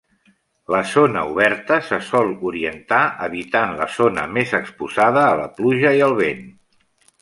La 0.75 0.79
zona 0.93 1.21
oberta 1.33 1.77
se 1.91 1.99
sol 2.07 2.33
orientar 2.53 3.03
evitant 3.29 3.79
la 3.83 3.91
zona 4.01 4.27
més 4.41 4.59
exposada 4.65 5.31
a 5.31 5.41
la 5.45 5.49
pluja 5.61 5.97
i 6.01 6.07
al 6.11 6.23
vent. 6.27 6.47